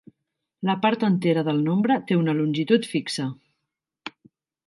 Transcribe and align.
La 0.69 0.75
part 0.85 1.03
entera 1.07 1.43
del 1.49 1.59
nombre 1.67 1.99
té 2.11 2.17
una 2.21 2.35
longitud 2.39 2.87
fixa. 2.95 3.27